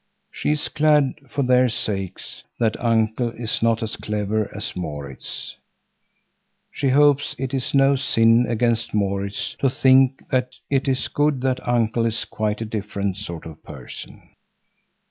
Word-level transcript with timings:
She 0.31 0.49
is 0.53 0.67
glad 0.67 1.13
for 1.29 1.43
their 1.43 1.69
sakes 1.69 2.43
that 2.57 2.83
Uncle 2.83 3.29
is 3.33 3.61
not 3.61 3.83
as 3.83 3.95
clever 3.97 4.51
as 4.51 4.75
Maurits. 4.75 5.57
She 6.71 6.89
hopes 6.89 7.35
it 7.37 7.53
is 7.53 7.75
no 7.75 7.95
sin 7.95 8.47
against 8.49 8.95
Maurits 8.95 9.55
to 9.59 9.69
think 9.69 10.27
that 10.29 10.53
it 10.71 10.87
is 10.87 11.07
good 11.07 11.41
that 11.41 11.67
Uncle 11.67 12.07
is 12.07 12.25
quite 12.25 12.61
a 12.61 12.65
different 12.65 13.17
sort 13.17 13.45
of 13.45 13.61
person. 13.63 14.31